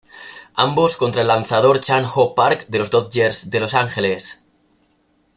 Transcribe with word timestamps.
Ambos 0.55 0.97
contra 0.97 1.21
el 1.21 1.27
lanzador 1.27 1.79
Chan 1.79 2.05
Ho 2.15 2.33
Park 2.33 2.65
de 2.69 2.79
los 2.79 2.89
Dodgers 2.89 3.51
de 3.51 3.59
Los 3.59 3.75
Angeles. 3.75 4.41